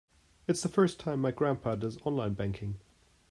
[0.47, 2.79] It's the first time my grandpa does online banking.